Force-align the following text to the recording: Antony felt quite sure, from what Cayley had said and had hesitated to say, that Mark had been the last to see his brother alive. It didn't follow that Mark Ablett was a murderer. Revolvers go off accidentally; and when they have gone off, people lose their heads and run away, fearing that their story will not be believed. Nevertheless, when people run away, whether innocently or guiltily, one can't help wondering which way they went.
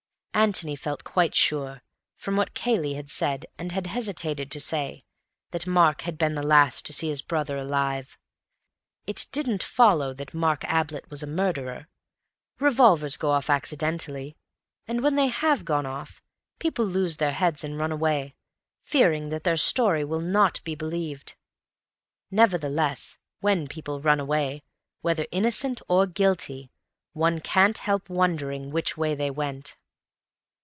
Antony 0.33 0.75
felt 0.77 1.03
quite 1.03 1.35
sure, 1.35 1.83
from 2.15 2.35
what 2.37 2.55
Cayley 2.55 2.93
had 2.95 3.11
said 3.11 3.45
and 3.59 3.71
had 3.73 3.85
hesitated 3.87 4.49
to 4.49 4.59
say, 4.61 5.03
that 5.51 5.67
Mark 5.67 6.01
had 6.03 6.17
been 6.17 6.33
the 6.35 6.41
last 6.41 6.83
to 6.87 6.93
see 6.93 7.09
his 7.09 7.21
brother 7.21 7.57
alive. 7.59 8.17
It 9.05 9.27
didn't 9.33 9.61
follow 9.61 10.13
that 10.15 10.33
Mark 10.33 10.63
Ablett 10.65 11.09
was 11.11 11.21
a 11.21 11.27
murderer. 11.27 11.89
Revolvers 12.59 13.17
go 13.17 13.29
off 13.29 13.49
accidentally; 13.51 14.35
and 14.87 15.03
when 15.03 15.13
they 15.15 15.27
have 15.27 15.63
gone 15.65 15.85
off, 15.85 16.23
people 16.59 16.85
lose 16.85 17.17
their 17.17 17.33
heads 17.33 17.63
and 17.63 17.77
run 17.77 17.91
away, 17.91 18.33
fearing 18.81 19.29
that 19.29 19.43
their 19.43 19.57
story 19.57 20.03
will 20.05 20.21
not 20.21 20.59
be 20.63 20.73
believed. 20.75 21.35
Nevertheless, 22.31 23.17
when 23.41 23.67
people 23.67 23.99
run 24.01 24.19
away, 24.21 24.63
whether 25.01 25.27
innocently 25.31 25.85
or 25.89 26.07
guiltily, 26.07 26.71
one 27.13 27.41
can't 27.41 27.77
help 27.79 28.09
wondering 28.09 28.71
which 28.71 28.95
way 28.97 29.13
they 29.13 29.29
went. 29.29 29.75